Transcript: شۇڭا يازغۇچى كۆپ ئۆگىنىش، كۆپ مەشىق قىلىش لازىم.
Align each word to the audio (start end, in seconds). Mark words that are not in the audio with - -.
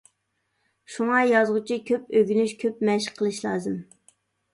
شۇڭا 0.93 1.19
يازغۇچى 1.31 1.77
كۆپ 1.89 2.09
ئۆگىنىش، 2.21 2.55
كۆپ 2.65 2.81
مەشىق 2.91 3.21
قىلىش 3.21 3.43
لازىم. 3.45 3.77